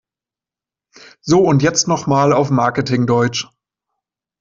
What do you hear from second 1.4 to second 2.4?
und jetzt noch mal